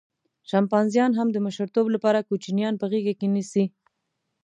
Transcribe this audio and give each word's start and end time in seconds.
شامپانزیان 0.49 1.11
هم 1.15 1.27
د 1.31 1.37
مشرتوب 1.45 1.85
لپاره 1.95 2.25
کوچنیان 2.29 2.73
په 2.77 2.85
غېږه 2.91 3.13
کې 3.19 3.27
نیسي. 3.35 3.65